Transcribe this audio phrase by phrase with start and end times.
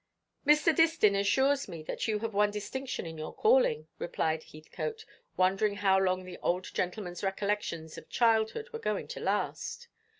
[0.47, 0.75] "Mr.
[0.75, 5.05] Distin assures me that you have won distinction in your calling," replied Heathcote,
[5.37, 9.89] wondering how long the old gentleman's recollections of childhood were going to last.